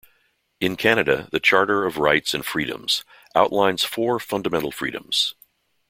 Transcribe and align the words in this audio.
In 0.59 0.77
Canada, 0.77 1.29
the 1.31 1.39
Charter 1.39 1.85
of 1.85 1.97
Rights 1.99 2.33
and 2.33 2.43
Freedoms 2.43 3.05
outlines 3.35 3.83
four 3.83 4.19
Fundamental 4.19 4.71
Freedoms. 4.71 5.35